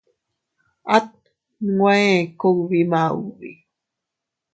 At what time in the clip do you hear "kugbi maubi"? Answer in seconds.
2.39-3.51